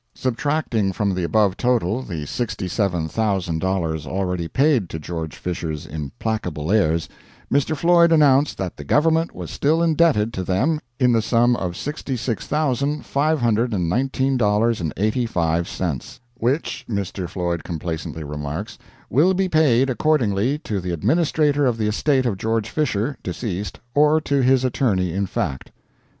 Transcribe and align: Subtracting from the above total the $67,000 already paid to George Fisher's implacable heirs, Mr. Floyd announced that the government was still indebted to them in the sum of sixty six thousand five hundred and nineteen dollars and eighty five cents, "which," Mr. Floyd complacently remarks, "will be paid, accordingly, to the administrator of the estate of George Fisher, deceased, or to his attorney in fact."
Subtracting 0.15 0.93
from 0.93 1.13
the 1.13 1.23
above 1.23 1.55
total 1.57 2.01
the 2.01 2.23
$67,000 2.25 4.05
already 4.07 4.47
paid 4.47 4.89
to 4.89 4.97
George 4.97 5.35
Fisher's 5.35 5.85
implacable 5.85 6.71
heirs, 6.71 7.07
Mr. 7.53 7.77
Floyd 7.77 8.11
announced 8.11 8.57
that 8.57 8.77
the 8.77 8.83
government 8.83 9.35
was 9.35 9.51
still 9.51 9.83
indebted 9.83 10.33
to 10.33 10.43
them 10.43 10.79
in 10.99 11.11
the 11.11 11.21
sum 11.21 11.55
of 11.55 11.77
sixty 11.77 12.17
six 12.17 12.47
thousand 12.47 13.05
five 13.05 13.41
hundred 13.41 13.75
and 13.75 13.87
nineteen 13.89 14.37
dollars 14.37 14.81
and 14.81 14.91
eighty 14.97 15.27
five 15.27 15.67
cents, 15.67 16.19
"which," 16.33 16.83
Mr. 16.89 17.29
Floyd 17.29 17.63
complacently 17.63 18.23
remarks, 18.23 18.79
"will 19.07 19.35
be 19.35 19.47
paid, 19.47 19.87
accordingly, 19.87 20.57
to 20.57 20.81
the 20.81 20.89
administrator 20.93 21.67
of 21.67 21.77
the 21.77 21.85
estate 21.87 22.25
of 22.25 22.39
George 22.39 22.71
Fisher, 22.71 23.17
deceased, 23.21 23.79
or 23.93 24.19
to 24.19 24.41
his 24.41 24.63
attorney 24.65 25.13
in 25.13 25.27
fact." 25.27 25.71